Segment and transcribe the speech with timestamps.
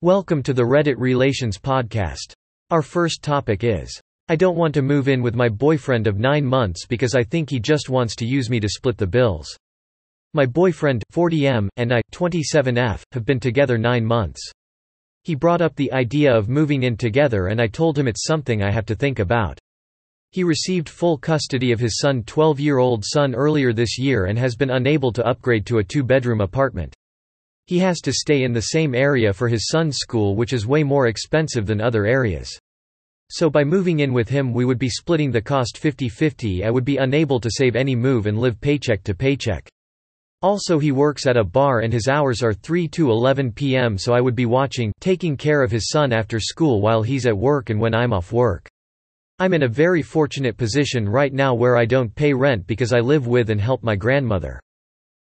[0.00, 2.32] Welcome to the Reddit Relations Podcast.
[2.70, 6.46] Our first topic is I don't want to move in with my boyfriend of 9
[6.46, 9.48] months because I think he just wants to use me to split the bills.
[10.34, 14.40] My boyfriend, 40M, and I, 27F, have been together 9 months.
[15.24, 18.62] He brought up the idea of moving in together and I told him it's something
[18.62, 19.58] I have to think about.
[20.30, 24.70] He received full custody of his son 12-year-old son earlier this year and has been
[24.70, 26.94] unable to upgrade to a two-bedroom apartment.
[27.68, 30.82] He has to stay in the same area for his son's school which is way
[30.82, 32.50] more expensive than other areas.
[33.28, 36.86] So by moving in with him we would be splitting the cost 50-50 I would
[36.86, 39.68] be unable to save any move and live paycheck to paycheck.
[40.40, 43.98] Also he works at a bar and his hours are 3 to 11 p.m.
[43.98, 47.36] so I would be watching taking care of his son after school while he's at
[47.36, 48.66] work and when I'm off work.
[49.40, 53.00] I'm in a very fortunate position right now where I don't pay rent because I
[53.00, 54.58] live with and help my grandmother.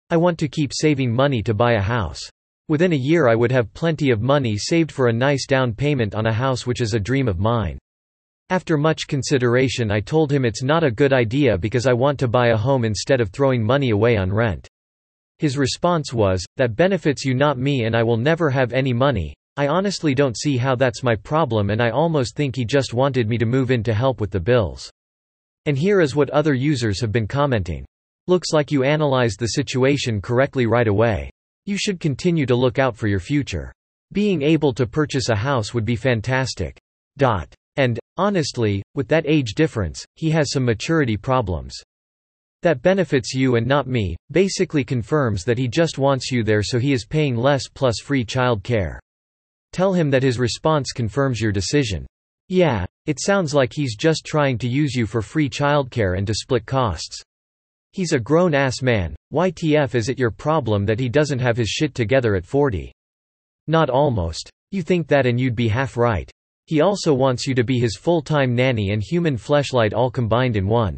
[0.10, 2.22] I want to keep saving money to buy a house.
[2.70, 6.14] Within a year I would have plenty of money saved for a nice down payment
[6.14, 7.80] on a house which is a dream of mine.
[8.50, 12.28] After much consideration I told him it's not a good idea because I want to
[12.28, 14.68] buy a home instead of throwing money away on rent.
[15.40, 19.34] His response was, that benefits you not me and I will never have any money.
[19.56, 23.30] I honestly don't see how that's my problem and I almost think he just wanted
[23.30, 24.92] me to move in to help with the bills.
[25.68, 27.86] And here is what other users have been commenting.
[28.28, 31.30] Looks like you analyzed the situation correctly right away.
[31.68, 33.74] You should continue to look out for your future.
[34.14, 36.80] Being able to purchase a house would be fantastic.
[37.18, 37.54] Dot.
[37.76, 41.76] And, honestly, with that age difference, he has some maturity problems.
[42.62, 46.80] That benefits you and not me, basically confirms that he just wants you there so
[46.80, 48.98] he is paying less plus free child care.
[49.74, 52.08] Tell him that his response confirms your decision.
[52.48, 56.34] Yeah, it sounds like he's just trying to use you for free childcare and to
[56.34, 57.22] split costs.
[57.92, 61.94] He's a grown-ass man, YTF is it your problem that he doesn't have his shit
[61.94, 62.94] together at 40?
[63.68, 64.50] Not almost.
[64.72, 66.32] You think that and you'd be half right.
[66.66, 70.66] He also wants you to be his full-time nanny and human fleshlight all combined in
[70.66, 70.98] one.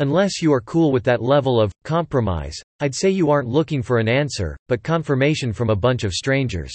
[0.00, 3.98] Unless you are cool with that level of compromise, I'd say you aren't looking for
[3.98, 6.72] an answer, but confirmation from a bunch of strangers.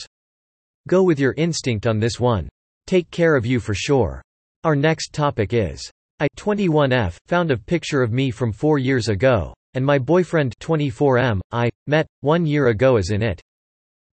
[0.87, 2.47] Go with your instinct on this one.
[2.87, 4.21] Take care of you for sure.
[4.63, 5.91] Our next topic is
[6.21, 11.39] I 21F found a picture of me from 4 years ago and my boyfriend 24M
[11.51, 13.41] I met 1 year ago is in it.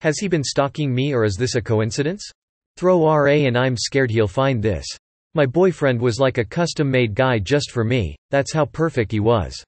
[0.00, 2.22] Has he been stalking me or is this a coincidence?
[2.76, 4.86] Throw RA and I'm scared he'll find this.
[5.34, 8.16] My boyfriend was like a custom-made guy just for me.
[8.30, 9.62] That's how perfect he was.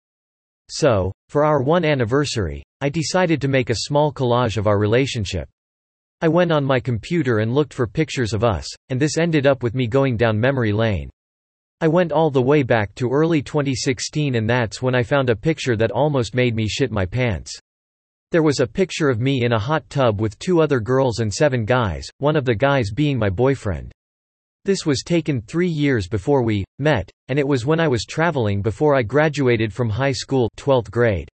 [0.71, 5.49] So, for our 1 anniversary, I decided to make a small collage of our relationship.
[6.21, 9.63] I went on my computer and looked for pictures of us, and this ended up
[9.63, 11.09] with me going down memory lane.
[11.81, 15.37] I went all the way back to early 2016 and that's when I found a
[15.37, 17.57] picture that almost made me shit my pants.
[18.33, 21.33] There was a picture of me in a hot tub with two other girls and
[21.33, 23.93] seven guys, one of the guys being my boyfriend.
[24.65, 28.61] This was taken three years before we met, and it was when I was traveling
[28.61, 31.29] before I graduated from high school 12th grade.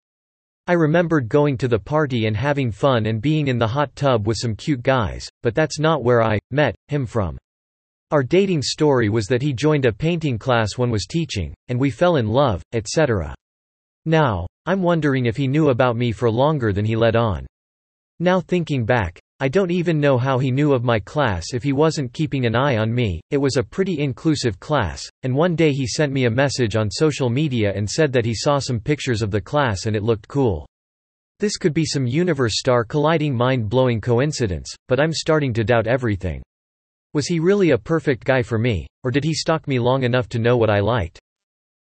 [0.66, 4.26] I remembered going to the party and having fun and being in the hot tub
[4.26, 7.38] with some cute guys, but that's not where I met him from.
[8.14, 11.90] Our dating story was that he joined a painting class one was teaching, and we
[11.90, 13.34] fell in love, etc.
[14.04, 17.44] Now, I'm wondering if he knew about me for longer than he let on.
[18.20, 21.72] Now thinking back, I don't even know how he knew of my class if he
[21.72, 23.20] wasn't keeping an eye on me.
[23.32, 26.92] It was a pretty inclusive class, and one day he sent me a message on
[26.92, 30.28] social media and said that he saw some pictures of the class and it looked
[30.28, 30.68] cool.
[31.40, 35.88] This could be some universe star colliding mind blowing coincidence, but I'm starting to doubt
[35.88, 36.44] everything.
[37.14, 40.28] Was he really a perfect guy for me, or did he stalk me long enough
[40.30, 41.20] to know what I liked?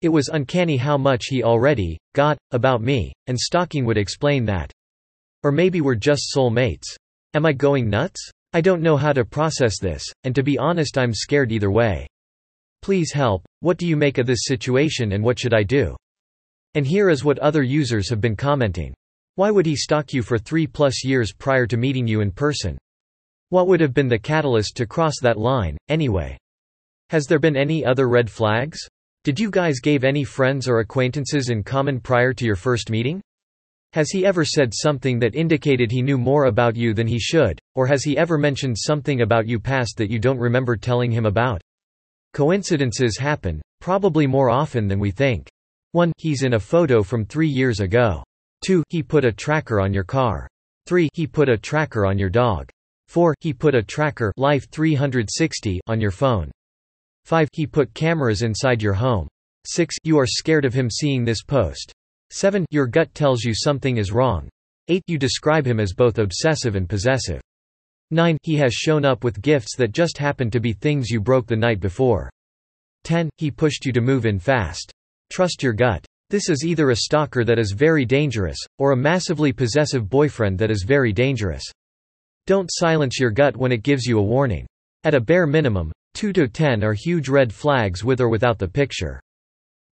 [0.04, 4.72] It was uncanny how much he already got about me, and stalking would explain that.
[5.42, 6.96] Or maybe we're just soul mates.
[7.34, 8.30] Am I going nuts?
[8.54, 12.06] I don't know how to process this, and to be honest I'm scared either way.
[12.84, 15.96] Please help, what do you make of this situation and what should I do?
[16.76, 18.94] And here is what other users have been commenting.
[19.36, 22.78] Why would he stalk you for three plus years prior to meeting you in person?
[23.50, 26.38] What would have been the catalyst to cross that line, anyway?
[27.12, 28.80] Has there been any other red flags?
[29.24, 33.22] Did you guys gave any friends or acquaintances in common prior to your first meeting?
[33.94, 37.60] Has he ever said something that indicated he knew more about you than he should,
[37.76, 41.26] or has he ever mentioned something about you past that you don't remember telling him
[41.26, 41.62] about?
[42.34, 45.48] Coincidences happen, probably more often than we think.
[45.94, 46.12] 1.
[46.18, 48.22] He's in a photo from three years ago.
[48.66, 48.84] 2.
[48.90, 50.48] He put a tracker on your car.
[50.88, 51.08] 3.
[51.14, 52.70] He put a tracker on your dog.
[53.08, 53.36] 4.
[53.42, 56.52] He put a tracker Life 360 on your phone.
[57.26, 57.50] 5.
[57.54, 59.28] He put cameras inside your home.
[59.68, 59.96] 6.
[60.04, 61.92] You are scared of him seeing this post.
[62.32, 62.66] 7.
[62.70, 64.50] Your gut tells you something is wrong.
[64.88, 65.02] 8.
[65.08, 67.42] You describe him as both obsessive and possessive.
[68.12, 68.38] 9.
[68.44, 71.56] He has shown up with gifts that just happened to be things you broke the
[71.56, 72.30] night before.
[73.04, 73.30] 10.
[73.38, 74.92] He pushed you to move in fast.
[75.32, 76.06] Trust your gut.
[76.30, 80.72] This is either a stalker that is very dangerous, or a massively possessive boyfriend that
[80.72, 81.64] is very dangerous.
[82.48, 84.68] Don't silence your gut when it gives you a warning.
[85.04, 88.68] At a bare minimum, 2 to 10 are huge red flags with or without the
[88.68, 89.20] picture.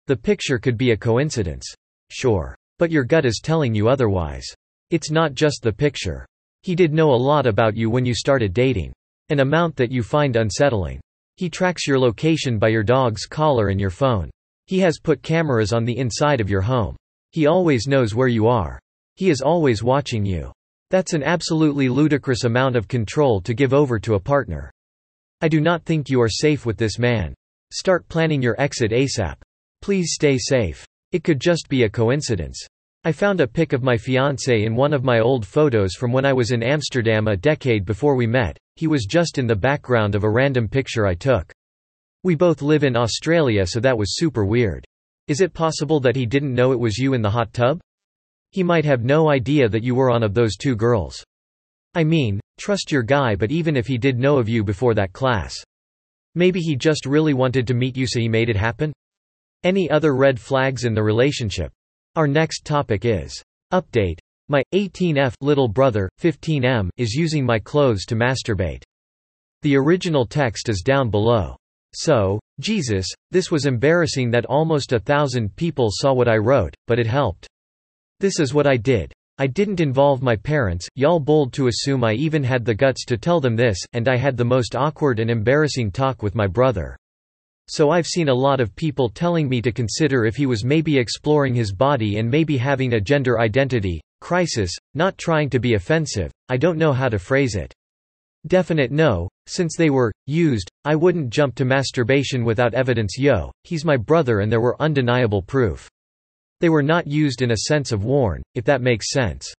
[0.06, 1.64] The picture could be a coincidence.
[2.10, 2.54] Sure.
[2.78, 4.44] But your gut is telling you otherwise.
[4.90, 6.26] It's not just the picture.
[6.62, 8.92] He did know a lot about you when you started dating.
[9.30, 11.00] An amount that you find unsettling.
[11.36, 14.30] He tracks your location by your dog's collar and your phone.
[14.66, 16.96] He has put cameras on the inside of your home.
[17.30, 18.78] He always knows where you are.
[19.16, 20.52] He is always watching you.
[20.92, 24.70] That's an absolutely ludicrous amount of control to give over to a partner.
[25.40, 27.32] I do not think you are safe with this man.
[27.72, 29.36] Start planning your exit ASAP.
[29.80, 30.86] Please stay safe.
[31.10, 32.62] It could just be a coincidence.
[33.04, 36.26] I found a pic of my fiancé in one of my old photos from when
[36.26, 40.14] I was in Amsterdam a decade before we met, he was just in the background
[40.14, 41.50] of a random picture I took.
[42.22, 44.84] We both live in Australia so that was super weird.
[45.26, 47.80] Is it possible that he didn't know it was you in the hot tub?
[48.52, 51.24] He might have no idea that you were on of those two girls.
[51.94, 55.12] I mean, trust your guy but even if he did know of you before that
[55.12, 55.54] class.
[56.34, 58.92] Maybe he just really wanted to meet you so he made it happen?
[59.64, 61.72] Any other red flags in the relationship?
[62.16, 64.18] Our next topic is Update.
[64.50, 68.82] My 18F little brother, 15M, is using my clothes to masturbate.
[69.62, 71.56] The original text is down below.
[71.94, 76.98] So, Jesus, this was embarrassing that almost a thousand people saw what I wrote, but
[76.98, 77.46] it helped.
[78.22, 79.12] This is what I did.
[79.38, 83.16] I didn't involve my parents, y'all bold to assume I even had the guts to
[83.16, 86.96] tell them this, and I had the most awkward and embarrassing talk with my brother.
[87.68, 90.96] So I've seen a lot of people telling me to consider if he was maybe
[90.96, 96.30] exploring his body and maybe having a gender identity crisis, not trying to be offensive,
[96.48, 97.74] I don't know how to phrase it.
[98.46, 103.84] Definite no, since they were used, I wouldn't jump to masturbation without evidence yo, he's
[103.84, 105.90] my brother and there were undeniable proof.
[106.62, 109.52] They were not used in a sense of worn, if that makes sense.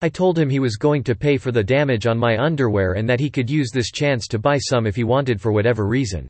[0.00, 3.08] I told him he was going to pay for the damage on my underwear and
[3.08, 6.28] that he could use this chance to buy some if he wanted for whatever reason.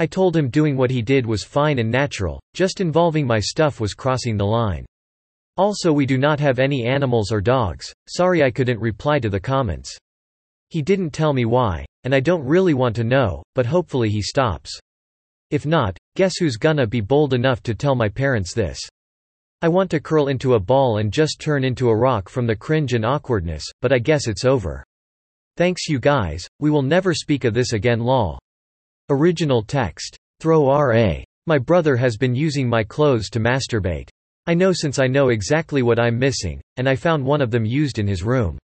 [0.00, 3.78] I told him doing what he did was fine and natural, just involving my stuff
[3.78, 4.84] was crossing the line.
[5.56, 9.38] Also we do not have any animals or dogs, sorry I couldn't reply to the
[9.38, 9.96] comments.
[10.70, 14.20] He didn't tell me why, and I don't really want to know, but hopefully he
[14.20, 14.76] stops.
[15.52, 18.80] If not, guess who's gonna be bold enough to tell my parents this.
[19.60, 22.54] I want to curl into a ball and just turn into a rock from the
[22.54, 24.84] cringe and awkwardness, but I guess it's over.
[25.56, 28.38] Thanks you guys, we will never speak of this again lol.
[29.10, 30.16] Original text.
[30.38, 31.24] Throw RA.
[31.48, 34.08] My brother has been using my clothes to masturbate.
[34.46, 37.64] I know since I know exactly what I'm missing, and I found one of them
[37.64, 38.58] used in his room.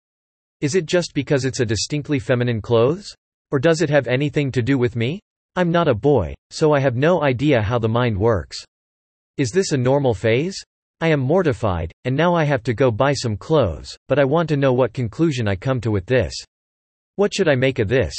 [0.61, 3.15] Is it just because it's a distinctly feminine clothes?
[3.53, 5.21] Or does it have anything to do with me?
[5.55, 8.59] I'm not a boy, so I have no idea how the mind works.
[9.37, 10.61] Is this a normal phase?
[11.03, 14.51] I am mortified, and now I have to go buy some clothes, but I want
[14.51, 16.35] to know what conclusion I come to with this.
[17.17, 18.15] What should I make of this?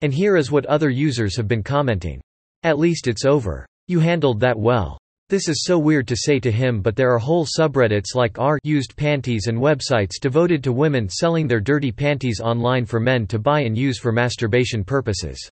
[0.00, 2.22] And here is what other users have been commenting.
[2.62, 3.66] At least it's over.
[3.86, 4.98] You handled that well.
[5.28, 8.58] This is so weird to say to him but there are whole subreddits like r
[8.64, 13.38] used panties and websites devoted to women selling their dirty panties online for men to
[13.38, 15.50] buy and use for masturbation purposes.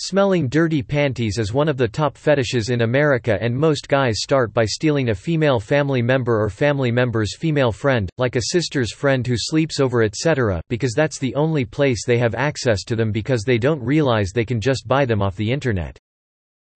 [0.00, 4.54] Smelling dirty panties is one of the top fetishes in America and most guys start
[4.54, 9.26] by stealing a female family member or family member's female friend, like a sister's friend
[9.26, 10.62] who sleeps over etc.
[10.68, 14.44] because that's the only place they have access to them because they don't realize they
[14.44, 15.98] can just buy them off the internet.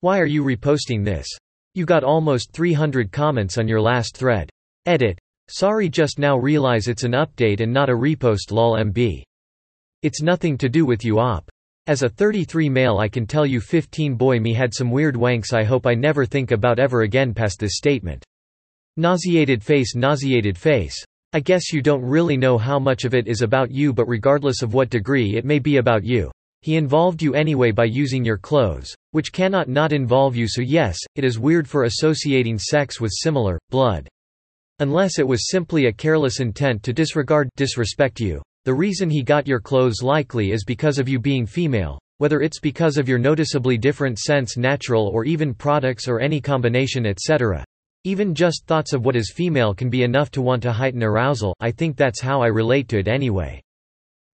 [0.00, 1.28] Why are you reposting this?
[1.74, 4.50] You got almost 300 comments on your last thread.
[4.86, 5.16] Edit.
[5.48, 9.22] Sorry just now realize it's an update and not a repost lol mb.
[10.02, 11.48] It's nothing to do with you op.
[11.88, 15.52] As a 33 male I can tell you 15 boy me had some weird wanks
[15.52, 18.24] I hope I never think about ever again past this statement.
[18.96, 21.04] Nauseated face nauseated face.
[21.32, 24.62] I guess you don't really know how much of it is about you but regardless
[24.62, 26.30] of what degree it may be about you.
[26.60, 30.96] He involved you anyway by using your clothes, which cannot not involve you so yes,
[31.16, 34.08] it is weird for associating sex with similar, blood.
[34.78, 38.40] Unless it was simply a careless intent to disregard disrespect you.
[38.64, 42.60] The reason he got your clothes likely is because of you being female, whether it's
[42.60, 47.64] because of your noticeably different sense natural or even products or any combination etc.
[48.04, 51.56] Even just thoughts of what is female can be enough to want to heighten arousal,
[51.58, 53.60] I think that's how I relate to it anyway.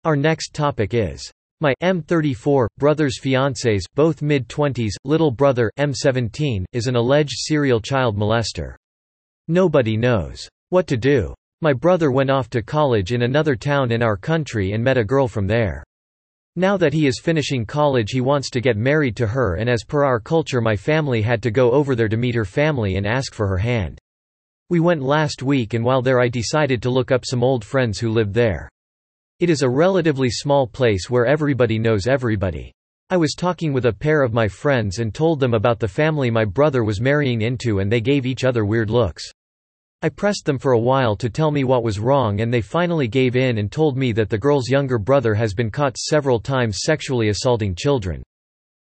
[0.05, 1.31] Our next topic is
[1.61, 8.75] my M34 brother's fiancés, both mid-20s, little brother M17 is an alleged serial child molester.
[9.47, 11.33] Nobody knows what to do.
[11.63, 15.05] My brother went off to college in another town in our country and met a
[15.05, 15.83] girl from there.
[16.55, 19.83] Now that he is finishing college he wants to get married to her and as
[19.83, 23.07] per our culture my family had to go over there to meet her family and
[23.07, 23.99] ask for her hand.
[24.69, 27.99] We went last week and while there I decided to look up some old friends
[27.99, 28.69] who lived there.
[29.41, 32.71] It is a relatively small place where everybody knows everybody.
[33.09, 36.31] I was talking with a pair of my friends and told them about the family
[36.31, 39.33] my brother was marrying into and they gave each other weird looks.
[40.07, 43.09] I pressed them for a while to tell me what was wrong and they finally
[43.09, 46.83] gave in and told me that the girl's younger brother has been caught several times
[46.85, 48.23] sexually assaulting children.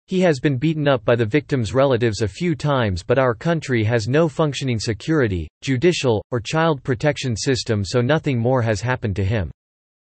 [0.07, 3.83] He has been beaten up by the victim's relatives a few times but our country
[3.83, 9.25] has no functioning security, judicial, or child protection system so nothing more has happened to
[9.25, 9.51] him.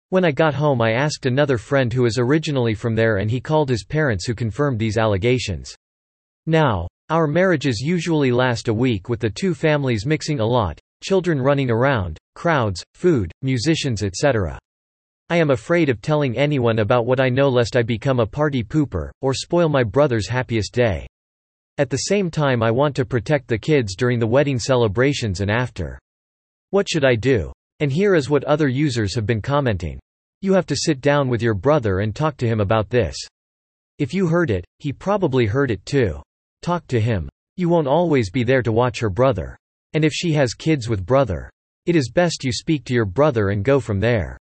[0.08, 3.38] When I got home I asked another friend who is originally from there and he
[3.38, 5.72] called his parents who confirmed these allegations.
[6.46, 11.40] Now, our marriages usually last a week with the two families mixing a lot, children
[11.40, 14.58] running around, crowds, food, musicians etc.
[15.28, 18.62] I am afraid of telling anyone about what I know lest I become a party
[18.62, 21.06] pooper, or spoil my brother's happiest day.
[21.78, 25.50] At the same time I want to protect the kids during the wedding celebrations and
[25.50, 25.98] after.
[26.70, 27.52] What should I do?
[27.80, 29.98] And here is what other users have been commenting.
[30.42, 33.16] You have to sit down with your brother and talk to him about this.
[33.98, 36.22] If you heard it, he probably heard it too.
[36.62, 37.28] Talk to him.
[37.56, 39.56] You won't always be there to watch her brother.
[39.96, 41.48] And if she has kids with brother.
[41.86, 44.36] It is best you speak to your brother and go from there.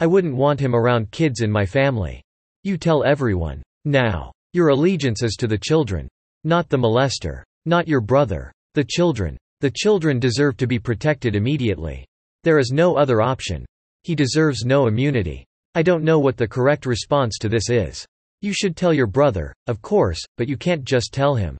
[0.00, 2.22] I wouldn't want him around kids in my family.
[2.64, 3.62] You tell everyone.
[3.84, 4.32] Now.
[4.54, 6.08] Your allegiance is to the children.
[6.44, 7.42] Not the molester.
[7.66, 8.50] Not your brother.
[8.72, 9.36] The children.
[9.60, 12.06] The children deserve to be protected immediately.
[12.44, 13.66] There is no other option.
[14.04, 15.44] He deserves no immunity.
[15.74, 18.06] I don't know what the correct response to this is.
[18.40, 21.58] You should tell your brother, of course, but you can't just tell him.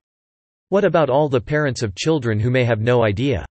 [0.70, 3.46] What about all the parents of children who may have no idea?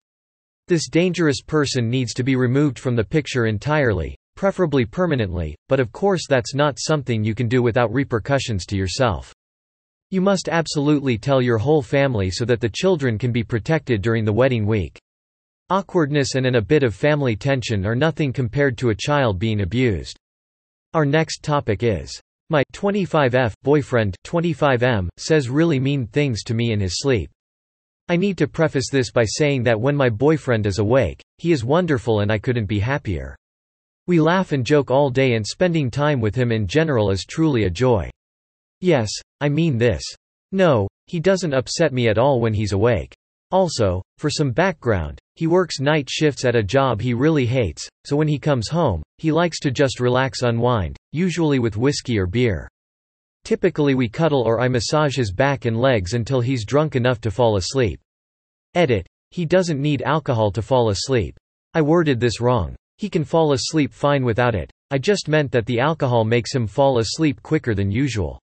[0.68, 5.90] This dangerous person needs to be removed from the picture entirely, preferably permanently, but of
[5.90, 9.34] course that's not something you can do without repercussions to yourself.
[10.10, 14.24] You must absolutely tell your whole family so that the children can be protected during
[14.24, 14.96] the wedding week.
[15.70, 19.62] Awkwardness and an a bit of family tension are nothing compared to a child being
[19.62, 20.16] abused.
[20.94, 26.80] Our next topic is my 25F boyfriend 25M says really mean things to me in
[26.80, 27.30] his sleep.
[28.08, 31.64] I need to preface this by saying that when my boyfriend is awake, he is
[31.64, 33.36] wonderful and I couldn't be happier.
[34.06, 37.64] We laugh and joke all day and spending time with him in general is truly
[37.64, 38.10] a joy.
[38.80, 39.10] Yes,
[39.42, 40.02] I mean this.
[40.52, 43.14] No, he doesn't upset me at all when he's awake.
[43.50, 48.16] Also, for some background, he works night shifts at a job he really hates, so
[48.16, 52.68] when he comes home, he likes to just relax unwind, usually with whiskey or beer.
[53.44, 57.30] Typically we cuddle or I massage his back and legs until he's drunk enough to
[57.30, 58.00] fall asleep.
[58.74, 59.06] Edit.
[59.30, 61.38] He doesn't need alcohol to fall asleep.
[61.72, 62.74] I worded this wrong.
[62.96, 64.72] He can fall asleep fine without it.
[64.90, 68.40] I just meant that the alcohol makes him fall asleep quicker than usual.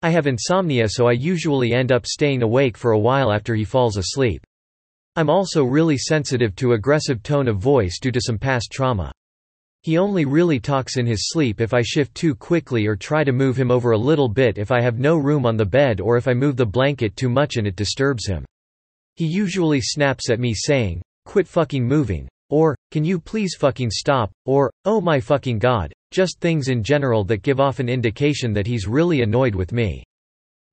[0.00, 3.64] I have insomnia so I usually end up staying awake for a while after he
[3.64, 4.44] falls asleep.
[5.16, 9.12] I'm also really sensitive to aggressive tone of voice due to some past trauma.
[9.82, 13.32] He only really talks in his sleep if I shift too quickly or try to
[13.32, 16.16] move him over a little bit if I have no room on the bed or
[16.16, 18.44] if I move the blanket too much and it disturbs him.
[19.16, 24.30] He usually snaps at me saying, quit fucking moving, or, can you please fucking stop,
[24.44, 28.66] or, oh my fucking god, just things in general that give off an indication that
[28.66, 30.04] he's really annoyed with me.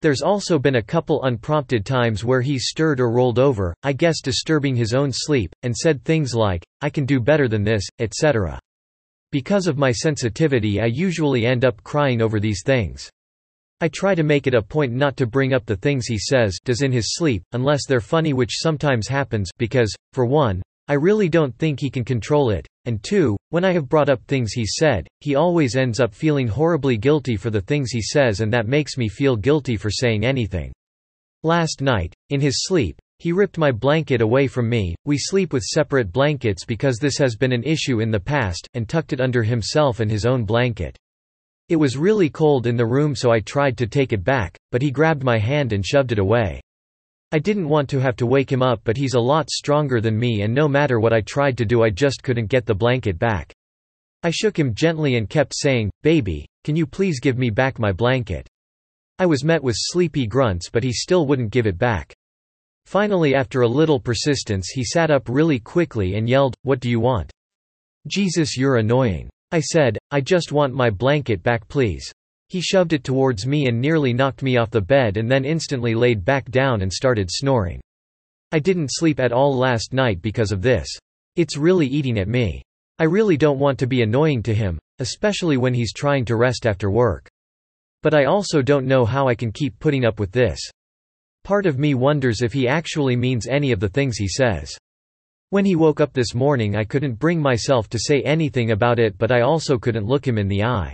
[0.02, 4.22] There's also been a couple unprompted times where he stirred or rolled over, I guess
[4.22, 8.60] disturbing his own sleep, and said things like, I can do better than this, etc.
[9.32, 13.10] Because of my sensitivity I usually end up crying over these things.
[13.82, 16.58] I try to make it a point not to bring up the things he says
[16.64, 21.28] does in his sleep, unless they're funny which sometimes happens because, for one, I really
[21.28, 24.66] don't think he can control it, and two, when I have brought up things he
[24.66, 28.68] said, he always ends up feeling horribly guilty for the things he says and that
[28.68, 30.72] makes me feel guilty for saying anything.
[31.44, 35.64] Last night, in his sleep, he ripped my blanket away from me, we sleep with
[35.64, 39.44] separate blankets because this has been an issue in the past, and tucked it under
[39.44, 40.98] himself and his own blanket.
[41.68, 44.82] It was really cold in the room so I tried to take it back, but
[44.82, 46.62] he grabbed my hand and shoved it away.
[47.34, 50.18] I didn't want to have to wake him up but he's a lot stronger than
[50.18, 53.20] me and no matter what I tried to do I just couldn't get the blanket
[53.20, 53.54] back.
[54.24, 57.92] I shook him gently and kept saying, baby, can you please give me back my
[57.92, 58.48] blanket?
[59.20, 62.16] I was met with sleepy grunts but he still wouldn't give it back.
[62.86, 67.02] Finally after a little persistence he sat up really quickly and yelled, what do you
[67.02, 67.30] want?
[68.08, 69.30] Jesus you're annoying.
[69.52, 72.10] I said, I just want my blanket back please.
[72.50, 75.94] He shoved it towards me and nearly knocked me off the bed and then instantly
[75.94, 77.82] laid back down and started snoring.
[78.54, 80.88] I didn't sleep at all last night because of this.
[81.36, 82.64] It's really eating at me.
[83.00, 86.66] I really don't want to be annoying to him, especially when he's trying to rest
[86.66, 87.28] after work.
[88.02, 90.60] But I also don't know how I can keep putting up with this.
[91.44, 94.76] Part of me wonders if he actually means any of the things he says.
[95.50, 99.18] When he woke up this morning I couldn't bring myself to say anything about it
[99.18, 100.94] but I also couldn't look him in the eye.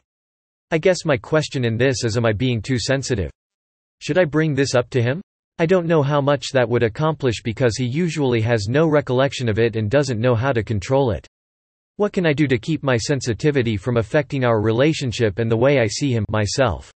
[0.71, 3.31] I guess my question in this is am I being too sensitive?
[3.99, 5.21] Should I bring this up to him?
[5.59, 9.59] I don't know how much that would accomplish because he usually has no recollection of
[9.59, 11.27] it and doesn't know how to control it.
[11.97, 15.79] What can I do to keep my sensitivity from affecting our relationship and the way
[15.79, 16.91] I see him myself?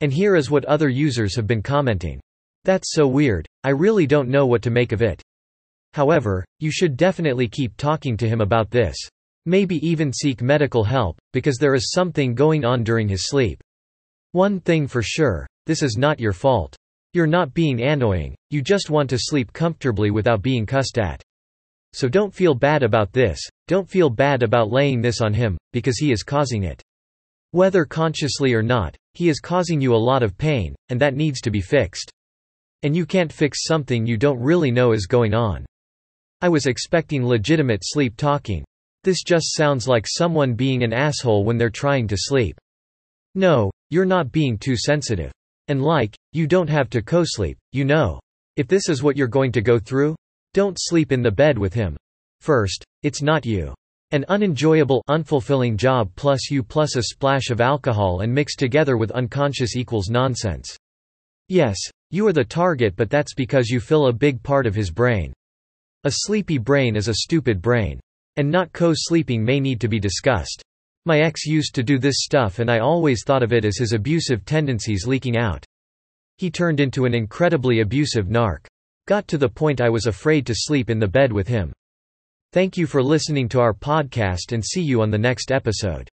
[0.00, 2.20] And here is what other users have been commenting.
[2.64, 5.22] That's so weird, I really don't know what to make of it.
[5.94, 8.96] However, you should definitely keep talking to him about this.
[9.48, 13.62] Maybe even seek medical help, because there is something going on during his sleep.
[14.32, 16.76] One thing for sure, this is not your fault.
[17.12, 21.22] You're not being annoying, you just want to sleep comfortably without being cussed at.
[21.92, 25.96] So don't feel bad about this, don't feel bad about laying this on him, because
[25.96, 26.82] he is causing it.
[27.52, 31.40] Whether consciously or not, he is causing you a lot of pain, and that needs
[31.42, 32.10] to be fixed.
[32.82, 35.64] And you can't fix something you don't really know is going on.
[36.42, 38.64] I was expecting legitimate sleep talking.
[39.06, 42.58] This just sounds like someone being an asshole when they're trying to sleep.
[43.36, 45.30] No, you're not being too sensitive.
[45.68, 48.18] And like, you don't have to co-sleep, you know.
[48.56, 50.16] If this is what you're going to go through,
[50.54, 51.96] don't sleep in the bed with him.
[52.40, 53.72] First, it's not you.
[54.10, 59.12] An unenjoyable, unfulfilling job plus you plus a splash of alcohol and mixed together with
[59.12, 60.76] unconscious equals nonsense.
[61.48, 61.78] Yes,
[62.10, 65.32] you are the target but that's because you fill a big part of his brain.
[66.02, 68.00] A sleepy brain is a stupid brain.
[68.36, 70.62] And not co-sleeping may need to be discussed.
[71.04, 73.92] My ex used to do this stuff and I always thought of it as his
[73.92, 75.64] abusive tendencies leaking out.
[76.36, 78.66] He turned into an incredibly abusive narc.
[79.06, 81.72] Got to the point I was afraid to sleep in the bed with him.
[82.52, 86.08] Thank you for listening to our podcast and see you on the next episode.